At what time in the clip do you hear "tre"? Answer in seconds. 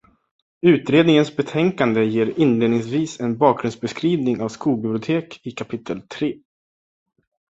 6.07-6.33